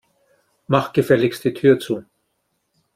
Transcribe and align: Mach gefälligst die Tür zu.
Mach 0.65 0.93
gefälligst 0.93 1.43
die 1.43 1.53
Tür 1.53 1.77
zu. 1.77 2.03